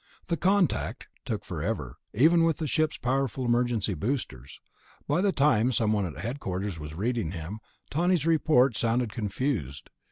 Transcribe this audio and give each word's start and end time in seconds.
The 0.29 0.35
contact 0.35 1.09
took 1.25 1.45
forever, 1.45 1.99
even 2.11 2.43
with 2.43 2.57
the 2.57 2.65
ship's 2.65 2.97
powerful 2.97 3.45
emergency 3.45 3.93
boosters. 3.93 4.59
By 5.07 5.21
the 5.21 5.31
time 5.31 5.71
someone 5.71 6.07
at 6.07 6.17
headquarters 6.23 6.79
was 6.79 6.95
reading 6.95 7.33
him, 7.33 7.59
Tawney's 7.91 8.25
report 8.25 8.75
sounded 8.75 9.13
confused. 9.13 9.91